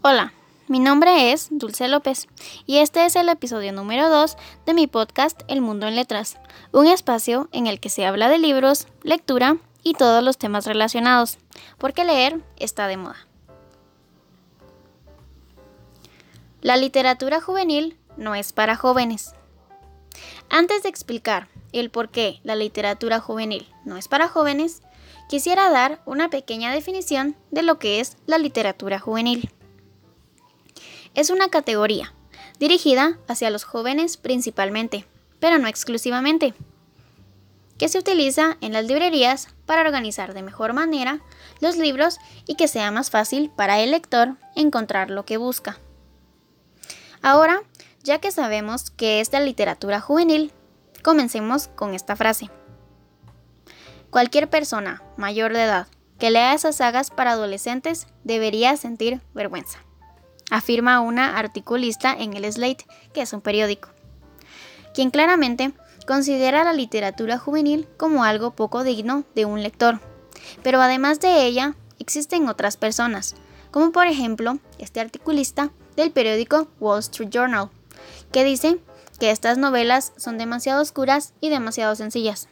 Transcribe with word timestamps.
Hola, 0.00 0.32
mi 0.68 0.78
nombre 0.78 1.32
es 1.32 1.48
Dulce 1.50 1.88
López 1.88 2.28
y 2.66 2.76
este 2.76 3.04
es 3.04 3.16
el 3.16 3.28
episodio 3.28 3.72
número 3.72 4.08
2 4.08 4.36
de 4.64 4.72
mi 4.72 4.86
podcast 4.86 5.42
El 5.48 5.60
Mundo 5.60 5.88
en 5.88 5.96
Letras, 5.96 6.38
un 6.70 6.86
espacio 6.86 7.48
en 7.50 7.66
el 7.66 7.80
que 7.80 7.88
se 7.88 8.06
habla 8.06 8.28
de 8.28 8.38
libros, 8.38 8.86
lectura 9.02 9.56
y 9.82 9.94
todos 9.94 10.22
los 10.22 10.38
temas 10.38 10.66
relacionados, 10.66 11.38
porque 11.78 12.04
leer 12.04 12.40
está 12.58 12.86
de 12.86 12.96
moda. 12.96 13.26
La 16.60 16.76
literatura 16.76 17.40
juvenil 17.40 17.98
no 18.16 18.36
es 18.36 18.52
para 18.52 18.76
jóvenes. 18.76 19.34
Antes 20.48 20.84
de 20.84 20.90
explicar 20.90 21.48
el 21.72 21.90
por 21.90 22.10
qué 22.10 22.38
la 22.44 22.54
literatura 22.54 23.18
juvenil 23.18 23.66
no 23.84 23.96
es 23.96 24.06
para 24.06 24.28
jóvenes, 24.28 24.80
quisiera 25.28 25.70
dar 25.70 26.00
una 26.06 26.30
pequeña 26.30 26.72
definición 26.72 27.34
de 27.50 27.64
lo 27.64 27.80
que 27.80 27.98
es 27.98 28.16
la 28.26 28.38
literatura 28.38 29.00
juvenil. 29.00 29.50
Es 31.14 31.30
una 31.30 31.48
categoría 31.48 32.14
dirigida 32.58 33.18
hacia 33.28 33.50
los 33.50 33.64
jóvenes 33.64 34.16
principalmente, 34.16 35.06
pero 35.40 35.58
no 35.58 35.68
exclusivamente, 35.68 36.54
que 37.78 37.88
se 37.88 37.98
utiliza 37.98 38.58
en 38.60 38.72
las 38.72 38.84
librerías 38.84 39.48
para 39.64 39.82
organizar 39.82 40.34
de 40.34 40.42
mejor 40.42 40.72
manera 40.72 41.20
los 41.60 41.76
libros 41.76 42.18
y 42.46 42.56
que 42.56 42.68
sea 42.68 42.90
más 42.90 43.10
fácil 43.10 43.50
para 43.50 43.78
el 43.80 43.92
lector 43.92 44.36
encontrar 44.56 45.10
lo 45.10 45.24
que 45.24 45.36
busca. 45.36 45.78
Ahora, 47.22 47.62
ya 48.02 48.18
que 48.20 48.32
sabemos 48.32 48.90
que 48.90 49.20
es 49.20 49.32
la 49.32 49.40
literatura 49.40 50.00
juvenil, 50.00 50.52
comencemos 51.02 51.68
con 51.68 51.94
esta 51.94 52.16
frase. 52.16 52.50
Cualquier 54.10 54.48
persona 54.50 55.02
mayor 55.16 55.52
de 55.52 55.64
edad 55.64 55.88
que 56.18 56.30
lea 56.30 56.54
esas 56.54 56.76
sagas 56.76 57.10
para 57.10 57.32
adolescentes 57.32 58.08
debería 58.24 58.76
sentir 58.76 59.20
vergüenza, 59.34 59.78
afirma 60.50 61.00
una 61.00 61.38
articulista 61.38 62.12
en 62.12 62.34
el 62.34 62.50
Slate, 62.50 62.86
que 63.12 63.22
es 63.22 63.32
un 63.32 63.40
periódico, 63.40 63.90
quien 64.94 65.10
claramente 65.10 65.72
considera 66.06 66.64
la 66.64 66.72
literatura 66.72 67.38
juvenil 67.38 67.86
como 67.96 68.24
algo 68.24 68.52
poco 68.52 68.82
digno 68.82 69.24
de 69.34 69.44
un 69.44 69.62
lector. 69.62 70.00
Pero 70.62 70.80
además 70.80 71.20
de 71.20 71.44
ella, 71.44 71.74
existen 71.98 72.48
otras 72.48 72.76
personas, 72.76 73.34
como 73.70 73.92
por 73.92 74.06
ejemplo 74.06 74.58
este 74.78 75.00
articulista 75.00 75.70
del 75.96 76.10
periódico 76.10 76.68
Wall 76.80 77.00
Street 77.00 77.30
Journal, 77.30 77.70
que 78.32 78.44
dice 78.44 78.78
que 79.18 79.30
estas 79.30 79.58
novelas 79.58 80.12
son 80.16 80.38
demasiado 80.38 80.80
oscuras 80.80 81.34
y 81.40 81.50
demasiado 81.50 81.94
sencillas. 81.94 82.48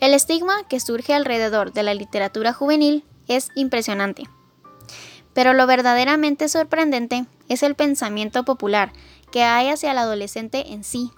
El 0.00 0.14
estigma 0.14 0.66
que 0.68 0.78
surge 0.78 1.12
alrededor 1.12 1.72
de 1.72 1.82
la 1.82 1.92
literatura 1.92 2.52
juvenil 2.52 3.04
es 3.26 3.48
impresionante. 3.56 4.24
Pero 5.38 5.52
lo 5.52 5.68
verdaderamente 5.68 6.48
sorprendente 6.48 7.24
es 7.48 7.62
el 7.62 7.76
pensamiento 7.76 8.44
popular 8.44 8.92
que 9.30 9.44
hay 9.44 9.68
hacia 9.68 9.92
el 9.92 9.98
adolescente 9.98 10.72
en 10.72 10.82
sí 10.82 11.12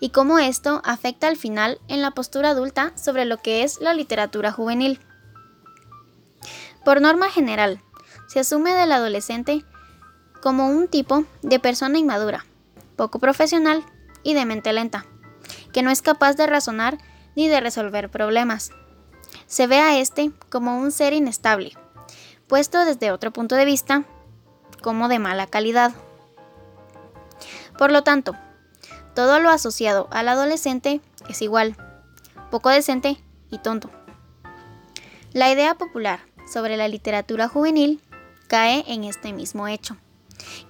y 0.00 0.08
cómo 0.08 0.38
esto 0.38 0.80
afecta 0.86 1.28
al 1.28 1.36
final 1.36 1.78
en 1.86 2.00
la 2.00 2.12
postura 2.12 2.48
adulta 2.48 2.96
sobre 2.96 3.26
lo 3.26 3.36
que 3.36 3.64
es 3.64 3.78
la 3.82 3.92
literatura 3.92 4.52
juvenil. 4.52 5.00
Por 6.82 7.02
norma 7.02 7.28
general, 7.28 7.82
se 8.26 8.40
asume 8.40 8.72
del 8.72 8.90
adolescente 8.90 9.66
como 10.40 10.70
un 10.70 10.88
tipo 10.88 11.24
de 11.42 11.58
persona 11.58 11.98
inmadura, 11.98 12.46
poco 12.96 13.18
profesional 13.18 13.84
y 14.22 14.32
de 14.32 14.46
mente 14.46 14.72
lenta, 14.72 15.04
que 15.74 15.82
no 15.82 15.90
es 15.90 16.00
capaz 16.00 16.36
de 16.36 16.46
razonar 16.46 16.96
ni 17.36 17.48
de 17.48 17.60
resolver 17.60 18.08
problemas. 18.08 18.70
Se 19.46 19.66
ve 19.66 19.78
a 19.80 19.98
este 19.98 20.30
como 20.48 20.78
un 20.78 20.90
ser 20.90 21.12
inestable, 21.12 21.76
puesto 22.48 22.84
desde 22.84 23.12
otro 23.12 23.30
punto 23.32 23.54
de 23.54 23.64
vista 23.64 24.04
como 24.82 25.08
de 25.08 25.18
mala 25.18 25.46
calidad. 25.46 25.92
Por 27.76 27.92
lo 27.92 28.02
tanto, 28.02 28.34
todo 29.14 29.38
lo 29.38 29.50
asociado 29.50 30.08
al 30.10 30.28
adolescente 30.28 31.00
es 31.28 31.42
igual, 31.42 31.76
poco 32.50 32.70
decente 32.70 33.22
y 33.50 33.58
tonto. 33.58 33.90
La 35.32 35.52
idea 35.52 35.74
popular 35.74 36.20
sobre 36.50 36.76
la 36.76 36.88
literatura 36.88 37.48
juvenil 37.48 38.02
cae 38.48 38.84
en 38.88 39.04
este 39.04 39.32
mismo 39.32 39.68
hecho, 39.68 39.96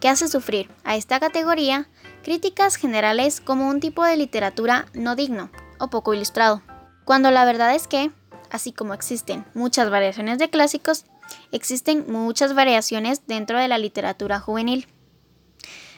que 0.01 0.09
hace 0.09 0.29
sufrir 0.29 0.69
a 0.85 0.97
esta 0.97 1.21
categoría 1.21 1.89
críticas 2.25 2.77
generales 2.77 3.41
como 3.41 3.69
un 3.69 3.81
tipo 3.81 4.05
de 4.05 4.17
literatura 4.17 4.87
no 4.95 5.15
digno 5.15 5.51
o 5.79 5.89
poco 5.89 6.13
ilustrado, 6.13 6.63
cuando 7.05 7.31
la 7.31 7.45
verdad 7.45 7.75
es 7.75 7.87
que, 7.87 8.11
así 8.51 8.73
como 8.73 8.95
existen 8.95 9.47
muchas 9.55 9.91
variaciones 9.91 10.39
de 10.39 10.51
clásicos, 10.51 11.05
existen 11.53 12.05
muchas 12.09 12.55
variaciones 12.55 13.27
dentro 13.27 13.59
de 13.59 13.69
la 13.69 13.79
literatura 13.79 14.41
juvenil. 14.41 14.87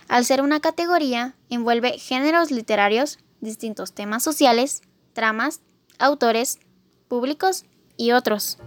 Al 0.08 0.24
ser 0.24 0.42
una 0.42 0.60
categoría, 0.60 1.36
envuelve 1.50 1.98
géneros 1.98 2.50
literarios, 2.50 3.18
distintos 3.40 3.92
temas 3.92 4.22
sociales, 4.22 4.82
tramas, 5.12 5.60
autores, 5.98 6.58
públicos 7.08 7.64
y 7.96 8.12
otros. 8.12 8.58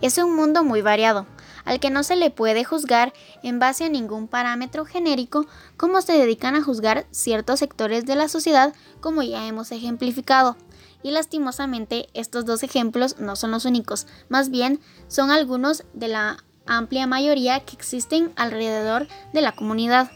Es 0.00 0.18
un 0.18 0.34
mundo 0.34 0.64
muy 0.64 0.82
variado, 0.82 1.26
al 1.64 1.80
que 1.80 1.90
no 1.90 2.02
se 2.02 2.16
le 2.16 2.30
puede 2.30 2.64
juzgar 2.64 3.12
en 3.42 3.58
base 3.58 3.84
a 3.84 3.88
ningún 3.88 4.28
parámetro 4.28 4.84
genérico 4.84 5.46
como 5.76 6.00
se 6.00 6.14
dedican 6.14 6.54
a 6.54 6.62
juzgar 6.62 7.06
ciertos 7.10 7.60
sectores 7.60 8.06
de 8.06 8.16
la 8.16 8.28
sociedad 8.28 8.74
como 9.00 9.22
ya 9.22 9.46
hemos 9.46 9.70
ejemplificado. 9.72 10.56
Y 11.02 11.10
lastimosamente 11.10 12.08
estos 12.14 12.44
dos 12.44 12.62
ejemplos 12.62 13.18
no 13.18 13.36
son 13.36 13.50
los 13.50 13.64
únicos, 13.64 14.06
más 14.28 14.50
bien 14.50 14.80
son 15.08 15.30
algunos 15.30 15.84
de 15.94 16.08
la 16.08 16.44
amplia 16.66 17.06
mayoría 17.06 17.60
que 17.60 17.74
existen 17.74 18.32
alrededor 18.36 19.08
de 19.32 19.40
la 19.40 19.52
comunidad. 19.52 20.10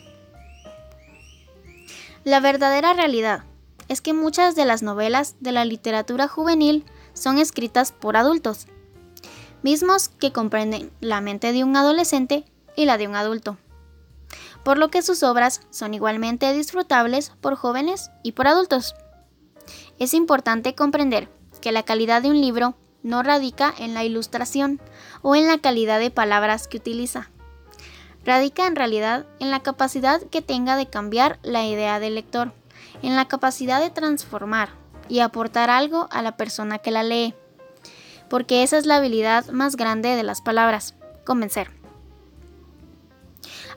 La 2.24 2.40
verdadera 2.40 2.94
realidad 2.94 3.44
es 3.88 4.00
que 4.00 4.12
muchas 4.12 4.54
de 4.54 4.64
las 4.64 4.82
novelas 4.82 5.36
de 5.40 5.52
la 5.52 5.64
literatura 5.64 6.28
juvenil 6.28 6.84
son 7.12 7.38
escritas 7.38 7.92
por 7.92 8.16
adultos, 8.16 8.66
mismos 9.62 10.08
que 10.08 10.32
comprenden 10.32 10.90
la 11.00 11.20
mente 11.20 11.52
de 11.52 11.64
un 11.64 11.76
adolescente 11.76 12.44
y 12.76 12.86
la 12.86 12.98
de 12.98 13.08
un 13.08 13.14
adulto, 13.14 13.58
por 14.64 14.78
lo 14.78 14.90
que 14.90 15.02
sus 15.02 15.22
obras 15.22 15.60
son 15.70 15.94
igualmente 15.94 16.52
disfrutables 16.52 17.32
por 17.40 17.56
jóvenes 17.56 18.10
y 18.22 18.32
por 18.32 18.48
adultos. 18.48 18.94
Es 19.99 20.15
importante 20.15 20.75
comprender 20.75 21.28
que 21.60 21.72
la 21.72 21.82
calidad 21.82 22.22
de 22.22 22.31
un 22.31 22.41
libro 22.41 22.75
no 23.03 23.22
radica 23.22 23.75
en 23.78 23.94
la 23.94 24.05
ilustración 24.05 24.81
o 25.22 25.37
en 25.37 25.47
la 25.47 25.59
calidad 25.59 25.99
de 25.99 26.10
palabras 26.10 26.69
que 26.69 26.78
utiliza. 26.78 27.31
Radica 28.25 28.66
en 28.66 28.77
realidad 28.77 29.27
en 29.41 29.50
la 29.50 29.60
capacidad 29.60 30.22
que 30.22 30.43
tenga 30.43 30.77
de 30.77 30.87
cambiar 30.87 31.38
la 31.43 31.66
idea 31.66 32.00
del 32.00 32.15
lector, 32.15 32.53
en 33.03 33.16
la 33.16 33.28
capacidad 33.28 33.81
de 33.81 33.91
transformar 33.91 34.71
y 35.09 35.21
aportar 35.21 35.69
algo 35.71 36.09
a 36.11 36.22
la 36.22 36.37
persona 36.37 36.78
que 36.78 36.91
la 36.91 37.03
lee 37.03 37.34
porque 38.28 38.62
esa 38.62 38.78
es 38.78 38.87
la 38.87 38.97
habilidad 38.97 39.47
más 39.50 39.76
grande 39.76 40.16
de 40.16 40.22
las 40.22 40.41
palabras, 40.41 40.94
convencer. 41.25 41.71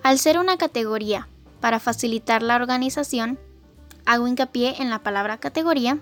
Al 0.04 0.20
ser 0.20 0.40
una 0.40 0.58
categoría 0.58 1.28
para 1.60 1.80
facilitar 1.80 2.42
la 2.44 2.56
organización, 2.56 3.40
hago 4.08 4.28
hincapié 4.28 4.82
en 4.82 4.90
la 4.90 5.04
palabra 5.04 5.38
categoría, 5.38 6.00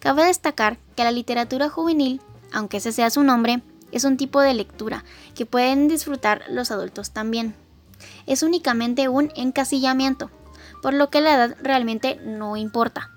cabe 0.00 0.24
destacar 0.24 0.78
que 0.96 1.04
la 1.04 1.12
literatura 1.12 1.68
juvenil, 1.68 2.20
aunque 2.50 2.78
ese 2.78 2.92
sea 2.92 3.10
su 3.10 3.22
nombre, 3.22 3.62
es 3.92 4.04
un 4.04 4.16
tipo 4.16 4.40
de 4.40 4.54
lectura 4.54 5.04
que 5.34 5.46
pueden 5.46 5.86
disfrutar 5.86 6.42
los 6.48 6.70
adultos 6.70 7.12
también. 7.12 7.54
Es 8.26 8.42
únicamente 8.42 9.08
un 9.08 9.30
encasillamiento, 9.36 10.30
por 10.82 10.94
lo 10.94 11.10
que 11.10 11.20
la 11.20 11.34
edad 11.34 11.56
realmente 11.62 12.18
no 12.24 12.56
importa. 12.56 13.10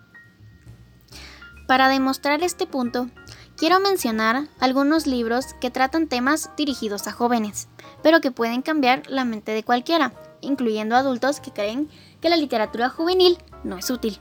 Para 1.65 1.87
demostrar 1.87 2.43
este 2.43 2.67
punto, 2.67 3.09
quiero 3.55 3.79
mencionar 3.79 4.49
algunos 4.59 5.07
libros 5.07 5.53
que 5.61 5.71
tratan 5.71 6.07
temas 6.07 6.49
dirigidos 6.57 7.07
a 7.07 7.13
jóvenes, 7.13 7.69
pero 8.03 8.19
que 8.19 8.31
pueden 8.31 8.61
cambiar 8.61 9.03
la 9.07 9.23
mente 9.23 9.53
de 9.53 9.63
cualquiera, 9.63 10.11
incluyendo 10.41 10.97
adultos 10.97 11.39
que 11.39 11.51
creen 11.51 11.89
que 12.21 12.29
la 12.29 12.37
literatura 12.37 12.89
juvenil 12.89 13.37
no 13.63 13.77
es 13.77 13.89
útil. 13.89 14.19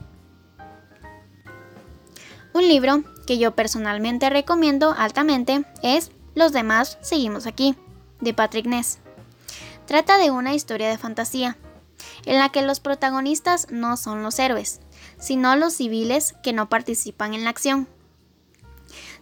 Un 2.52 2.68
libro 2.68 3.04
que 3.26 3.38
yo 3.38 3.54
personalmente 3.54 4.30
recomiendo 4.30 4.94
altamente 4.96 5.64
es 5.82 6.10
Los 6.34 6.52
demás 6.52 6.98
seguimos 7.00 7.46
aquí, 7.46 7.74
de 8.20 8.34
Patrick 8.34 8.66
Ness. 8.66 8.98
Trata 9.86 10.18
de 10.18 10.30
una 10.30 10.54
historia 10.54 10.88
de 10.88 10.98
fantasía, 10.98 11.56
en 12.24 12.38
la 12.38 12.48
que 12.50 12.62
los 12.62 12.80
protagonistas 12.80 13.68
no 13.70 13.96
son 13.96 14.22
los 14.22 14.38
héroes, 14.38 14.80
sino 15.18 15.56
los 15.56 15.74
civiles 15.74 16.34
que 16.42 16.52
no 16.52 16.68
participan 16.68 17.34
en 17.34 17.44
la 17.44 17.50
acción 17.50 17.88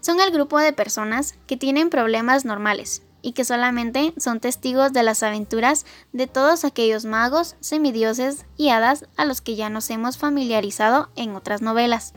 son 0.04 0.20
el 0.20 0.30
grupo 0.30 0.58
de 0.58 0.74
personas 0.74 1.34
que 1.46 1.56
tienen 1.56 1.88
problemas 1.88 2.44
normales 2.44 3.02
y 3.24 3.32
que 3.32 3.46
solamente 3.46 4.12
son 4.18 4.38
testigos 4.38 4.92
de 4.92 5.02
las 5.02 5.22
aventuras 5.22 5.86
de 6.12 6.26
todos 6.26 6.62
aquellos 6.62 7.06
magos, 7.06 7.56
semidioses 7.60 8.44
y 8.58 8.68
hadas 8.68 9.06
a 9.16 9.24
los 9.24 9.40
que 9.40 9.56
ya 9.56 9.70
nos 9.70 9.88
hemos 9.88 10.18
familiarizado 10.18 11.08
en 11.16 11.34
otras 11.34 11.62
novelas. 11.62 12.12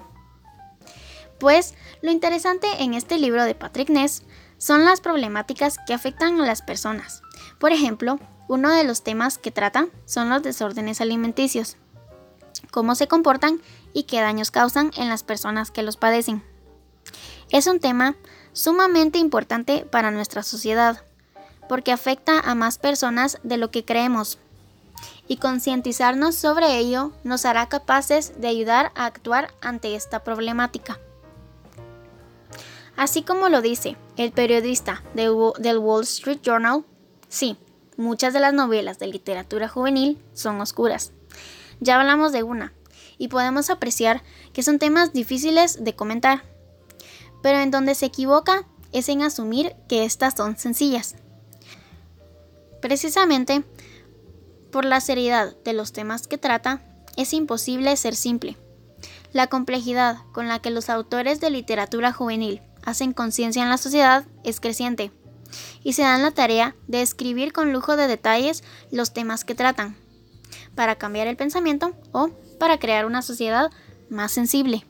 Pues 1.39 1.75
lo 2.01 2.11
interesante 2.11 2.67
en 2.79 2.93
este 2.93 3.17
libro 3.19 3.45
de 3.45 3.55
Patrick 3.55 3.89
Ness 3.89 4.23
son 4.57 4.83
las 4.83 4.99
problemáticas 4.99 5.77
que 5.87 5.93
afectan 5.93 6.41
a 6.41 6.45
las 6.45 6.61
personas. 6.61 7.21
Por 7.57 7.71
ejemplo, 7.71 8.19
uno 8.49 8.69
de 8.69 8.83
los 8.83 9.01
temas 9.01 9.37
que 9.37 9.51
trata 9.51 9.87
son 10.03 10.27
los 10.27 10.43
desórdenes 10.43 10.99
alimenticios, 10.99 11.77
cómo 12.69 12.95
se 12.95 13.07
comportan 13.07 13.61
y 13.93 14.03
qué 14.03 14.19
daños 14.19 14.51
causan 14.51 14.91
en 14.97 15.07
las 15.07 15.23
personas 15.23 15.71
que 15.71 15.83
los 15.83 15.95
padecen. 15.95 16.43
Es 17.49 17.67
un 17.67 17.79
tema 17.79 18.17
sumamente 18.57 19.19
importante 19.19 19.85
para 19.85 20.09
nuestra 20.09 20.41
sociedad, 20.41 21.03
porque 21.69 21.91
afecta 21.91 22.39
a 22.39 22.55
más 22.55 22.79
personas 22.79 23.37
de 23.43 23.57
lo 23.57 23.69
que 23.69 23.85
creemos, 23.85 24.39
y 25.27 25.37
concientizarnos 25.37 26.35
sobre 26.35 26.77
ello 26.77 27.11
nos 27.23 27.45
hará 27.45 27.69
capaces 27.69 28.33
de 28.41 28.47
ayudar 28.47 28.91
a 28.95 29.05
actuar 29.05 29.53
ante 29.61 29.93
esta 29.93 30.23
problemática. 30.23 30.99
Así 32.95 33.21
como 33.21 33.47
lo 33.47 33.61
dice 33.61 33.95
el 34.15 34.31
periodista 34.31 35.03
del 35.13 35.77
Wall 35.77 36.03
Street 36.03 36.39
Journal, 36.41 36.83
sí, 37.29 37.57
muchas 37.95 38.33
de 38.33 38.39
las 38.39 38.53
novelas 38.53 38.97
de 38.97 39.05
literatura 39.05 39.69
juvenil 39.69 40.19
son 40.33 40.59
oscuras. 40.61 41.11
Ya 41.79 41.99
hablamos 41.99 42.31
de 42.31 42.41
una, 42.41 42.73
y 43.19 43.27
podemos 43.27 43.69
apreciar 43.69 44.23
que 44.51 44.63
son 44.63 44.79
temas 44.79 45.13
difíciles 45.13 45.83
de 45.83 45.95
comentar, 45.95 46.43
pero 47.41 47.59
en 47.59 47.71
donde 47.71 47.95
se 47.95 48.07
equivoca 48.07 48.65
es 48.91 49.09
en 49.09 49.21
asumir 49.21 49.75
que 49.87 50.05
estas 50.05 50.35
son 50.35 50.57
sencillas. 50.57 51.15
Precisamente 52.81 53.63
por 54.71 54.85
la 54.85 55.01
seriedad 55.01 55.55
de 55.63 55.73
los 55.73 55.93
temas 55.93 56.27
que 56.27 56.37
trata, 56.37 56.81
es 57.15 57.33
imposible 57.33 57.95
ser 57.97 58.15
simple. 58.15 58.57
La 59.33 59.47
complejidad 59.47 60.17
con 60.31 60.47
la 60.47 60.59
que 60.59 60.69
los 60.69 60.89
autores 60.89 61.39
de 61.39 61.49
literatura 61.49 62.13
juvenil 62.13 62.61
hacen 62.83 63.13
conciencia 63.13 63.63
en 63.63 63.69
la 63.69 63.77
sociedad 63.77 64.25
es 64.43 64.59
creciente 64.59 65.11
y 65.83 65.93
se 65.93 66.03
dan 66.03 66.21
la 66.21 66.31
tarea 66.31 66.75
de 66.87 67.01
escribir 67.01 67.53
con 67.53 67.73
lujo 67.73 67.95
de 67.95 68.07
detalles 68.07 68.63
los 68.91 69.13
temas 69.13 69.45
que 69.45 69.55
tratan, 69.55 69.97
para 70.75 70.95
cambiar 70.95 71.27
el 71.27 71.37
pensamiento 71.37 71.93
o 72.11 72.29
para 72.59 72.79
crear 72.79 73.05
una 73.05 73.21
sociedad 73.21 73.71
más 74.09 74.31
sensible. 74.31 74.85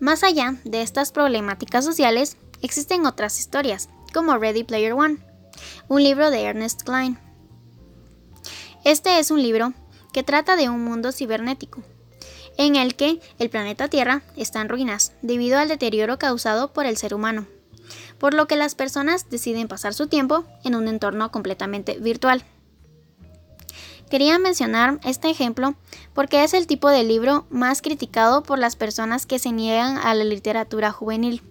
Más 0.00 0.24
allá 0.24 0.56
de 0.64 0.80
estas 0.80 1.12
problemáticas 1.12 1.84
sociales, 1.84 2.38
existen 2.62 3.04
otras 3.04 3.38
historias, 3.38 3.90
como 4.14 4.38
Ready 4.38 4.64
Player 4.64 4.94
One, 4.94 5.18
un 5.88 6.02
libro 6.02 6.30
de 6.30 6.42
Ernest 6.42 6.84
Klein. 6.84 7.18
Este 8.82 9.18
es 9.18 9.30
un 9.30 9.42
libro 9.42 9.74
que 10.14 10.22
trata 10.22 10.56
de 10.56 10.70
un 10.70 10.82
mundo 10.82 11.12
cibernético, 11.12 11.82
en 12.56 12.76
el 12.76 12.96
que 12.96 13.20
el 13.38 13.50
planeta 13.50 13.88
Tierra 13.88 14.22
está 14.36 14.62
en 14.62 14.70
ruinas 14.70 15.12
debido 15.20 15.58
al 15.58 15.68
deterioro 15.68 16.18
causado 16.18 16.72
por 16.72 16.86
el 16.86 16.96
ser 16.96 17.12
humano, 17.12 17.46
por 18.18 18.32
lo 18.32 18.46
que 18.46 18.56
las 18.56 18.74
personas 18.74 19.28
deciden 19.28 19.68
pasar 19.68 19.92
su 19.92 20.06
tiempo 20.06 20.44
en 20.64 20.76
un 20.76 20.88
entorno 20.88 21.30
completamente 21.30 21.98
virtual. 21.98 22.42
Quería 24.10 24.40
mencionar 24.40 24.98
este 25.04 25.30
ejemplo 25.30 25.76
porque 26.14 26.42
es 26.42 26.52
el 26.52 26.66
tipo 26.66 26.90
de 26.90 27.04
libro 27.04 27.46
más 27.48 27.80
criticado 27.80 28.42
por 28.42 28.58
las 28.58 28.74
personas 28.74 29.24
que 29.24 29.38
se 29.38 29.52
niegan 29.52 29.98
a 29.98 30.12
la 30.14 30.24
literatura 30.24 30.90
juvenil. 30.90 31.42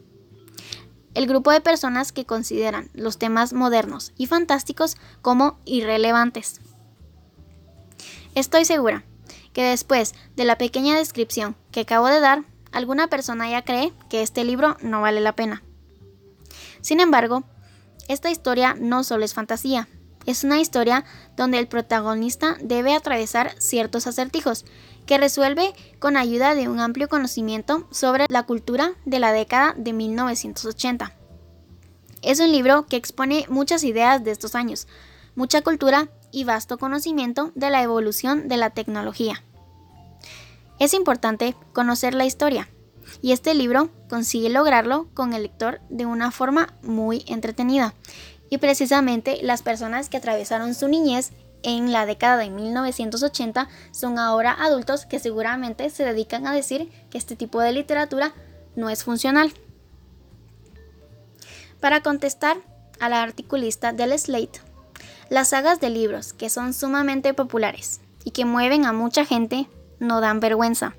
El 1.14 1.26
grupo 1.26 1.52
de 1.52 1.62
personas 1.62 2.12
que 2.12 2.26
consideran 2.26 2.90
los 2.94 3.18
temas 3.18 3.54
modernos 3.54 4.12
y 4.18 4.26
fantásticos 4.26 4.98
como 5.22 5.58
irrelevantes. 5.64 6.60
Estoy 8.36 8.66
segura 8.66 9.06
que 9.54 9.64
después 9.64 10.14
de 10.36 10.44
la 10.44 10.58
pequeña 10.58 10.98
descripción 10.98 11.56
que 11.72 11.82
acabo 11.82 12.08
de 12.08 12.20
dar, 12.20 12.44
alguna 12.74 13.08
persona 13.08 13.50
ya 13.50 13.64
cree 13.64 13.94
que 14.10 14.22
este 14.22 14.44
libro 14.44 14.76
no 14.82 15.00
vale 15.00 15.22
la 15.22 15.34
pena. 15.34 15.64
Sin 16.82 17.00
embargo, 17.00 17.44
esta 18.10 18.30
historia 18.30 18.76
no 18.78 19.06
solo 19.06 19.24
es 19.24 19.34
fantasía, 19.34 19.88
es 20.30 20.44
una 20.44 20.60
historia 20.60 21.06
donde 21.36 21.58
el 21.58 21.68
protagonista 21.68 22.56
debe 22.62 22.94
atravesar 22.94 23.56
ciertos 23.58 24.06
acertijos 24.06 24.64
que 25.08 25.18
resuelve 25.18 25.74
con 25.98 26.18
ayuda 26.18 26.54
de 26.54 26.70
un 26.70 26.80
amplio 26.80 27.10
conocimiento 27.10 27.88
sobre 27.90 28.28
la 28.30 28.44
cultura 28.44 28.94
de 29.06 29.20
la 29.20 29.32
década 29.32 29.74
de 29.76 29.92
1980. 29.92 31.14
Es 32.22 32.40
un 32.40 32.52
libro 32.52 32.86
que 32.86 32.96
expone 32.96 33.48
muchas 33.50 33.84
ideas 33.84 34.24
de 34.24 34.30
estos 34.30 34.54
años, 34.54 34.88
mucha 35.36 35.62
cultura 35.64 36.10
y 36.32 36.44
vasto 36.44 36.78
conocimiento 36.78 37.52
de 37.56 37.72
la 37.72 37.82
evolución 37.82 38.48
de 38.48 38.58
la 38.58 38.70
tecnología. 38.70 39.44
Es 40.78 40.94
importante 40.94 41.56
conocer 41.74 42.14
la 42.14 42.26
historia, 42.26 42.70
y 43.22 43.32
este 43.32 43.54
libro 43.54 43.90
consigue 44.10 44.50
lograrlo 44.50 45.08
con 45.14 45.34
el 45.34 45.44
lector 45.44 45.82
de 45.90 46.06
una 46.06 46.32
forma 46.32 46.74
muy 46.84 47.24
entretenida. 47.28 47.94
Y 48.50 48.58
precisamente 48.58 49.40
las 49.42 49.62
personas 49.62 50.10
que 50.10 50.18
atravesaron 50.18 50.74
su 50.74 50.88
niñez 50.88 51.32
en 51.64 51.92
la 51.92 52.06
década 52.06 52.38
de 52.38 52.50
1980 52.50 53.68
son 53.92 54.18
ahora 54.18 54.56
adultos 54.60 55.06
que 55.06 55.20
seguramente 55.20 55.90
se 55.90 56.06
dedican 56.06 56.48
a 56.48 56.54
decir 56.54 56.90
que 57.10 57.18
este 57.18 57.36
tipo 57.36 57.62
de 57.62 57.74
literatura 57.74 58.34
no 58.76 58.90
es 58.90 59.04
funcional. 59.04 59.52
Para 61.80 62.02
contestar 62.02 62.58
a 63.00 63.10
la 63.10 63.24
articulista 63.24 63.94
del 63.94 64.18
Slate, 64.18 64.62
las 65.30 65.50
sagas 65.50 65.80
de 65.80 65.90
libros 65.90 66.34
que 66.34 66.50
son 66.50 66.74
sumamente 66.74 67.34
populares 67.34 68.02
y 68.24 68.32
que 68.32 68.46
mueven 68.46 68.86
a 68.86 68.94
mucha 68.94 69.26
gente 69.26 69.68
no 70.00 70.22
dan 70.22 70.40
vergüenza. 70.40 70.96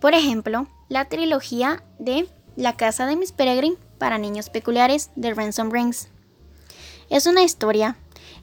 Por 0.00 0.14
ejemplo, 0.14 0.68
la 0.88 1.06
trilogía 1.06 1.82
de 1.98 2.28
La 2.56 2.76
casa 2.76 3.06
de 3.06 3.16
Miss 3.16 3.32
Peregrine 3.32 3.76
para 3.98 4.16
niños 4.16 4.48
peculiares 4.48 5.10
de 5.16 5.34
Ransom 5.34 5.72
Rings. 5.72 6.06
Es 7.10 7.26
una 7.26 7.42
historia 7.42 7.96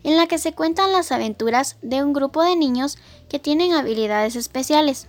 en 0.03 0.17
la 0.17 0.27
que 0.27 0.37
se 0.37 0.51
cuentan 0.51 0.91
las 0.91 1.13
aventuras 1.13 1.77
de 1.81 2.03
un 2.03 2.11
grupo 2.11 2.43
de 2.43 2.57
niños 2.57 2.97
que 3.29 3.39
tienen 3.39 3.71
habilidades 3.71 4.35
especiales 4.35 5.07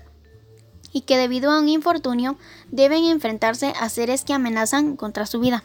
y 0.93 1.01
que 1.01 1.17
debido 1.17 1.51
a 1.51 1.59
un 1.59 1.69
infortunio 1.69 2.37
deben 2.71 3.03
enfrentarse 3.05 3.73
a 3.81 3.89
seres 3.89 4.23
que 4.25 4.35
amenazan 4.35 4.95
contra 4.97 5.27
su 5.27 5.41
vida. 5.41 5.65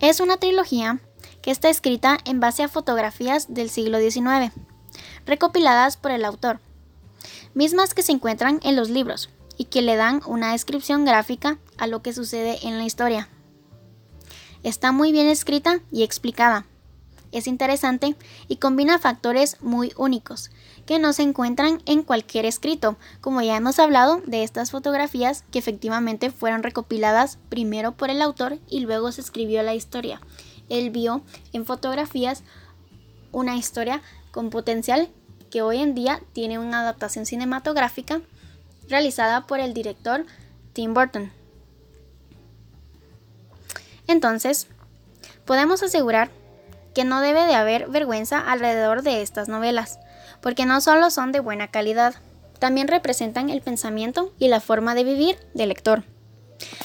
Es 0.00 0.18
una 0.18 0.38
trilogía 0.38 0.98
que 1.42 1.52
está 1.52 1.68
escrita 1.68 2.18
en 2.24 2.40
base 2.40 2.64
a 2.64 2.68
fotografías 2.68 3.54
del 3.54 3.70
siglo 3.70 4.00
XIX, 4.00 4.52
recopiladas 5.26 5.96
por 5.96 6.10
el 6.10 6.24
autor, 6.24 6.58
mismas 7.54 7.94
que 7.94 8.02
se 8.02 8.10
encuentran 8.10 8.58
en 8.64 8.74
los 8.74 8.90
libros 8.90 9.28
y 9.62 9.66
que 9.66 9.80
le 9.80 9.94
dan 9.94 10.20
una 10.26 10.50
descripción 10.50 11.04
gráfica 11.04 11.60
a 11.78 11.86
lo 11.86 12.02
que 12.02 12.12
sucede 12.12 12.58
en 12.66 12.78
la 12.78 12.84
historia. 12.84 13.28
Está 14.64 14.90
muy 14.90 15.12
bien 15.12 15.28
escrita 15.28 15.78
y 15.92 16.02
explicada. 16.02 16.66
Es 17.30 17.46
interesante 17.46 18.16
y 18.48 18.56
combina 18.56 18.98
factores 18.98 19.56
muy 19.60 19.92
únicos 19.96 20.50
que 20.84 20.98
no 20.98 21.12
se 21.12 21.22
encuentran 21.22 21.80
en 21.86 22.02
cualquier 22.02 22.44
escrito, 22.44 22.96
como 23.20 23.40
ya 23.40 23.56
hemos 23.56 23.78
hablado 23.78 24.20
de 24.26 24.42
estas 24.42 24.72
fotografías 24.72 25.44
que 25.52 25.60
efectivamente 25.60 26.30
fueron 26.30 26.64
recopiladas 26.64 27.38
primero 27.48 27.92
por 27.92 28.10
el 28.10 28.20
autor 28.20 28.58
y 28.68 28.80
luego 28.80 29.12
se 29.12 29.20
escribió 29.20 29.62
la 29.62 29.76
historia 29.76 30.20
él 30.72 30.90
vio 30.90 31.22
en 31.52 31.66
fotografías 31.66 32.42
una 33.30 33.56
historia 33.56 34.00
con 34.30 34.48
potencial 34.48 35.10
que 35.50 35.60
hoy 35.60 35.78
en 35.78 35.94
día 35.94 36.22
tiene 36.32 36.58
una 36.58 36.80
adaptación 36.80 37.26
cinematográfica 37.26 38.22
realizada 38.88 39.46
por 39.46 39.60
el 39.60 39.74
director 39.74 40.26
Tim 40.72 40.94
Burton. 40.94 41.32
Entonces, 44.06 44.68
podemos 45.44 45.82
asegurar 45.82 46.30
que 46.94 47.04
no 47.04 47.20
debe 47.20 47.46
de 47.46 47.54
haber 47.54 47.88
vergüenza 47.88 48.38
alrededor 48.38 49.02
de 49.02 49.22
estas 49.22 49.48
novelas, 49.48 49.98
porque 50.40 50.66
no 50.66 50.80
solo 50.80 51.10
son 51.10 51.32
de 51.32 51.40
buena 51.40 51.68
calidad, 51.68 52.14
también 52.58 52.88
representan 52.88 53.50
el 53.50 53.62
pensamiento 53.62 54.32
y 54.38 54.48
la 54.48 54.60
forma 54.60 54.94
de 54.94 55.04
vivir 55.04 55.38
del 55.54 55.70
lector. 55.70 56.04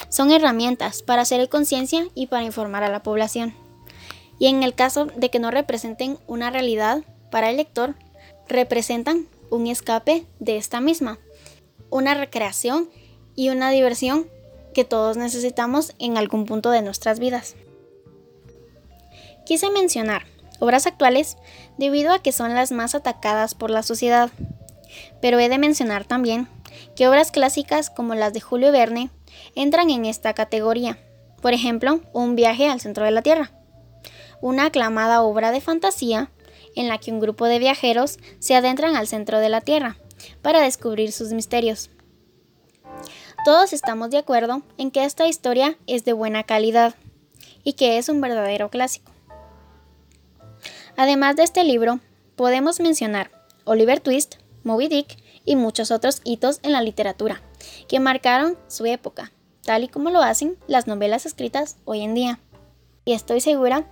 Son 0.08 0.30
herramientas 0.30 1.02
para 1.02 1.22
hacer 1.22 1.48
conciencia 1.48 2.06
y 2.14 2.26
para 2.26 2.44
informar 2.44 2.82
a 2.84 2.88
la 2.88 3.02
población 3.02 3.54
y 4.38 4.46
en 4.46 4.62
el 4.62 4.74
caso 4.74 5.06
de 5.06 5.30
que 5.30 5.38
no 5.38 5.50
representen 5.50 6.18
una 6.26 6.50
realidad 6.50 7.02
para 7.30 7.50
el 7.50 7.56
lector, 7.56 7.94
representan 8.48 9.26
un 9.50 9.66
escape 9.66 10.26
de 10.38 10.56
esta 10.56 10.80
misma, 10.80 11.18
una 11.90 12.14
recreación 12.14 12.88
y 13.34 13.50
una 13.50 13.70
diversión 13.70 14.28
que 14.74 14.84
todos 14.84 15.16
necesitamos 15.16 15.94
en 15.98 16.16
algún 16.16 16.44
punto 16.46 16.70
de 16.70 16.82
nuestras 16.82 17.18
vidas. 17.18 17.56
Quise 19.46 19.70
mencionar 19.70 20.26
obras 20.60 20.86
actuales 20.86 21.36
debido 21.78 22.12
a 22.12 22.18
que 22.20 22.32
son 22.32 22.54
las 22.54 22.72
más 22.72 22.94
atacadas 22.94 23.54
por 23.54 23.70
la 23.70 23.82
sociedad, 23.82 24.30
pero 25.20 25.38
he 25.38 25.48
de 25.48 25.58
mencionar 25.58 26.04
también 26.04 26.48
que 26.96 27.08
obras 27.08 27.30
clásicas 27.30 27.90
como 27.90 28.14
las 28.14 28.32
de 28.32 28.40
Julio 28.40 28.72
Verne 28.72 29.10
entran 29.54 29.90
en 29.90 30.04
esta 30.04 30.34
categoría. 30.34 30.98
Por 31.40 31.52
ejemplo, 31.52 32.00
Un 32.12 32.34
viaje 32.34 32.68
al 32.68 32.80
centro 32.80 33.04
de 33.04 33.12
la 33.12 33.22
Tierra 33.22 33.52
una 34.40 34.66
aclamada 34.66 35.22
obra 35.22 35.50
de 35.50 35.60
fantasía 35.60 36.30
en 36.76 36.88
la 36.88 36.98
que 36.98 37.10
un 37.10 37.20
grupo 37.20 37.46
de 37.46 37.58
viajeros 37.58 38.18
se 38.38 38.54
adentran 38.54 38.96
al 38.96 39.08
centro 39.08 39.38
de 39.40 39.48
la 39.48 39.60
Tierra 39.60 39.96
para 40.42 40.60
descubrir 40.60 41.12
sus 41.12 41.32
misterios. 41.32 41.90
Todos 43.44 43.72
estamos 43.72 44.10
de 44.10 44.18
acuerdo 44.18 44.62
en 44.76 44.90
que 44.90 45.04
esta 45.04 45.26
historia 45.26 45.78
es 45.86 46.04
de 46.04 46.12
buena 46.12 46.42
calidad, 46.42 46.94
y 47.68 47.74
que 47.74 47.98
es 47.98 48.08
un 48.08 48.20
verdadero 48.22 48.70
clásico. 48.70 49.12
Además 50.96 51.36
de 51.36 51.42
este 51.42 51.64
libro, 51.64 52.00
podemos 52.34 52.80
mencionar 52.80 53.30
Oliver 53.64 54.00
Twist, 54.00 54.36
Moby 54.64 54.88
Dick 54.88 55.18
y 55.44 55.54
muchos 55.54 55.90
otros 55.90 56.22
hitos 56.24 56.60
en 56.62 56.72
la 56.72 56.80
literatura 56.80 57.42
que 57.86 58.00
marcaron 58.00 58.56
su 58.68 58.86
época, 58.86 59.32
tal 59.64 59.84
y 59.84 59.88
como 59.88 60.08
lo 60.08 60.22
hacen 60.22 60.56
las 60.66 60.86
novelas 60.86 61.26
escritas 61.26 61.76
hoy 61.84 62.00
en 62.00 62.14
día. 62.14 62.40
Y 63.04 63.12
estoy 63.12 63.40
segura 63.42 63.84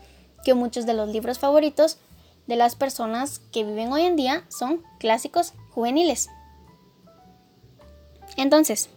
que 0.43 0.55
muchos 0.55 0.87
de 0.87 0.95
los 0.95 1.11
libros 1.11 1.39
favoritos 1.39 1.99
de 2.47 2.57
las 2.57 2.77
personas 2.77 3.41
que 3.53 3.65
viven 3.65 3.93
hoy 3.93 4.03
en 4.03 4.17
día 4.17 4.45
son 4.49 4.83
clásicos 4.99 5.53
juveniles. 5.71 6.29
Entonces, 8.37 8.91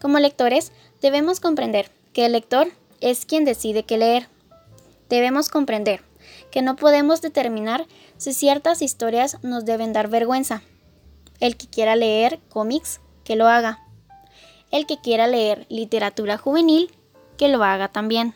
como 0.00 0.18
lectores, 0.18 0.72
debemos 1.00 1.40
comprender 1.40 1.90
que 2.12 2.26
el 2.26 2.32
lector 2.32 2.68
es 3.00 3.26
quien 3.26 3.44
decide 3.44 3.84
qué 3.84 3.98
leer. 3.98 4.28
Debemos 5.08 5.48
comprender 5.48 6.02
que 6.50 6.62
no 6.62 6.76
podemos 6.76 7.20
determinar 7.20 7.86
si 8.16 8.32
ciertas 8.32 8.82
historias 8.82 9.38
nos 9.42 9.64
deben 9.64 9.92
dar 9.92 10.08
vergüenza. 10.08 10.62
El 11.40 11.56
que 11.56 11.66
quiera 11.66 11.96
leer 11.96 12.40
cómics, 12.48 13.00
que 13.24 13.36
lo 13.36 13.48
haga. 13.48 13.80
El 14.70 14.86
que 14.86 15.00
quiera 15.00 15.26
leer 15.26 15.66
literatura 15.68 16.38
juvenil, 16.38 16.90
que 17.36 17.48
lo 17.48 17.64
haga 17.64 17.88
también. 17.88 18.34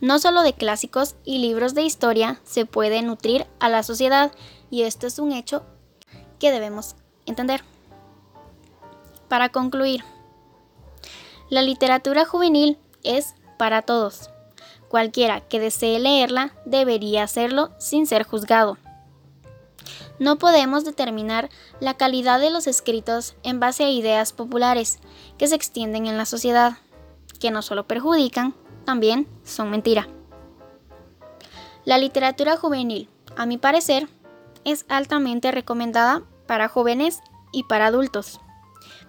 No 0.00 0.18
solo 0.18 0.42
de 0.42 0.52
clásicos 0.52 1.16
y 1.24 1.38
libros 1.38 1.74
de 1.74 1.82
historia 1.82 2.40
se 2.44 2.66
puede 2.66 3.00
nutrir 3.02 3.46
a 3.60 3.68
la 3.68 3.82
sociedad 3.82 4.32
y 4.70 4.82
esto 4.82 5.06
es 5.06 5.18
un 5.18 5.32
hecho 5.32 5.64
que 6.38 6.50
debemos 6.50 6.96
entender. 7.24 7.62
Para 9.28 9.48
concluir, 9.48 10.04
la 11.48 11.62
literatura 11.62 12.26
juvenil 12.26 12.78
es 13.04 13.34
para 13.56 13.82
todos. 13.82 14.30
Cualquiera 14.88 15.40
que 15.40 15.60
desee 15.60 15.98
leerla 15.98 16.54
debería 16.64 17.22
hacerlo 17.22 17.70
sin 17.78 18.06
ser 18.06 18.24
juzgado. 18.24 18.78
No 20.18 20.38
podemos 20.38 20.84
determinar 20.84 21.50
la 21.80 21.94
calidad 21.94 22.40
de 22.40 22.50
los 22.50 22.66
escritos 22.66 23.34
en 23.42 23.60
base 23.60 23.84
a 23.84 23.90
ideas 23.90 24.32
populares 24.32 24.98
que 25.38 25.46
se 25.46 25.54
extienden 25.54 26.06
en 26.06 26.16
la 26.16 26.24
sociedad, 26.24 26.78
que 27.38 27.50
no 27.50 27.62
solo 27.62 27.86
perjudican, 27.86 28.54
también 28.86 29.28
son 29.44 29.70
mentira. 29.70 30.08
La 31.84 31.98
literatura 31.98 32.56
juvenil, 32.56 33.10
a 33.36 33.44
mi 33.44 33.58
parecer, 33.58 34.08
es 34.64 34.86
altamente 34.88 35.52
recomendada 35.52 36.22
para 36.46 36.68
jóvenes 36.68 37.20
y 37.52 37.64
para 37.64 37.86
adultos, 37.86 38.40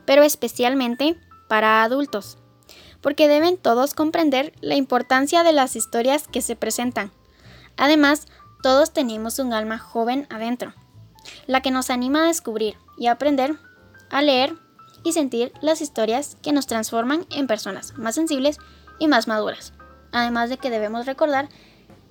pero 0.06 0.24
especialmente 0.24 1.18
para 1.48 1.82
adultos 1.84 2.38
porque 3.02 3.28
deben 3.28 3.58
todos 3.58 3.94
comprender 3.94 4.54
la 4.62 4.76
importancia 4.76 5.44
de 5.44 5.54
las 5.54 5.76
historias 5.76 6.28
que 6.28 6.42
se 6.42 6.56
presentan. 6.56 7.12
Además, 7.78 8.26
todos 8.64 8.92
tenemos 8.92 9.40
un 9.40 9.54
alma 9.54 9.78
joven 9.78 10.28
adentro, 10.30 10.74
la 11.46 11.62
que 11.62 11.72
nos 11.72 11.90
anima 11.90 12.24
a 12.24 12.28
descubrir 12.28 12.76
y 12.98 13.08
aprender, 13.08 13.56
a 14.10 14.22
leer 14.22 14.56
y 15.04 15.14
sentir 15.14 15.54
las 15.62 15.82
historias 15.82 16.38
que 16.42 16.52
nos 16.52 16.68
transforman 16.68 17.26
en 17.30 17.48
personas 17.48 17.98
más 17.98 18.16
sensibles 18.16 18.58
y 19.00 19.08
más 19.08 19.28
maduras. 19.28 19.74
Además 20.12 20.50
de 20.50 20.58
que 20.58 20.70
debemos 20.70 21.06
recordar 21.06 21.50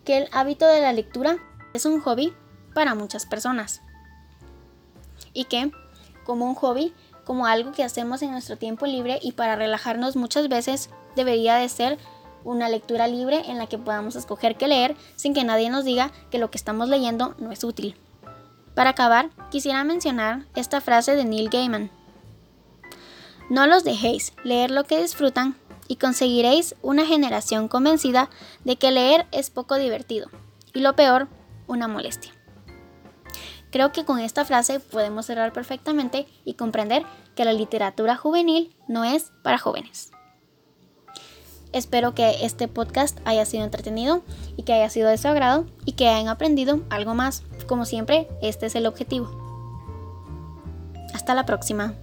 que 0.04 0.18
el 0.18 0.28
hábito 0.32 0.66
de 0.66 0.80
la 0.80 0.92
lectura 0.92 1.38
es 1.74 1.84
un 1.86 2.00
hobby 2.00 2.32
para 2.74 2.94
muchas 2.94 3.26
personas. 3.26 3.82
Y 5.32 5.44
que, 5.44 5.70
como 6.24 6.46
un 6.46 6.54
hobby, 6.54 6.94
como 7.24 7.46
algo 7.46 7.72
que 7.72 7.82
hacemos 7.82 8.22
en 8.22 8.30
nuestro 8.30 8.56
tiempo 8.56 8.86
libre 8.86 9.18
y 9.20 9.32
para 9.32 9.56
relajarnos 9.56 10.16
muchas 10.16 10.48
veces 10.48 10.90
debería 11.16 11.56
de 11.56 11.68
ser 11.68 11.98
una 12.44 12.68
lectura 12.68 13.08
libre 13.08 13.42
en 13.50 13.58
la 13.58 13.66
que 13.66 13.78
podamos 13.78 14.14
escoger 14.14 14.56
qué 14.56 14.68
leer 14.68 14.96
sin 15.16 15.34
que 15.34 15.42
nadie 15.42 15.68
nos 15.68 15.84
diga 15.84 16.12
que 16.30 16.38
lo 16.38 16.50
que 16.50 16.58
estamos 16.58 16.88
leyendo 16.88 17.34
no 17.38 17.50
es 17.50 17.64
útil. 17.64 17.96
Para 18.74 18.90
acabar, 18.90 19.30
quisiera 19.50 19.82
mencionar 19.82 20.46
esta 20.54 20.80
frase 20.80 21.16
de 21.16 21.24
Neil 21.24 21.50
Gaiman. 21.50 21.90
No 23.50 23.66
los 23.66 23.82
dejéis 23.82 24.32
leer 24.44 24.70
lo 24.70 24.84
que 24.84 25.02
disfrutan 25.02 25.56
y 25.88 25.96
conseguiréis 25.96 26.74
una 26.82 27.06
generación 27.06 27.68
convencida 27.68 28.30
de 28.64 28.76
que 28.76 28.90
leer 28.90 29.26
es 29.32 29.50
poco 29.50 29.76
divertido 29.76 30.28
y 30.74 30.80
lo 30.80 30.94
peor, 30.94 31.28
una 31.66 31.88
molestia. 31.88 32.32
Creo 33.70 33.92
que 33.92 34.04
con 34.04 34.20
esta 34.20 34.44
frase 34.44 34.80
podemos 34.80 35.26
cerrar 35.26 35.52
perfectamente 35.52 36.26
y 36.44 36.54
comprender 36.54 37.04
que 37.34 37.44
la 37.44 37.52
literatura 37.52 38.16
juvenil 38.16 38.74
no 38.86 39.04
es 39.04 39.32
para 39.42 39.58
jóvenes. 39.58 40.10
Espero 41.72 42.14
que 42.14 42.44
este 42.44 42.68
podcast 42.68 43.18
haya 43.24 43.44
sido 43.44 43.64
entretenido 43.64 44.22
y 44.56 44.62
que 44.62 44.72
haya 44.72 44.88
sido 44.88 45.08
de 45.08 45.18
su 45.18 45.28
agrado 45.28 45.66
y 45.84 45.92
que 45.92 46.08
hayan 46.08 46.28
aprendido 46.28 46.80
algo 46.90 47.14
más. 47.14 47.42
Como 47.66 47.84
siempre, 47.84 48.28
este 48.40 48.66
es 48.66 48.74
el 48.76 48.86
objetivo. 48.86 49.30
Hasta 51.12 51.34
la 51.34 51.44
próxima. 51.44 51.94